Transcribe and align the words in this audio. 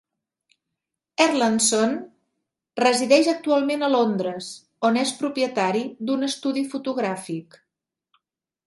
Erlandsson 1.25 1.93
resideix 2.81 3.29
actualment 3.35 3.87
a 3.87 3.91
Londres, 3.97 4.49
on 4.91 4.99
és 5.05 5.13
propietari 5.23 5.87
d'un 6.11 6.31
estudi 6.33 6.67
fotogràfic. 6.75 7.65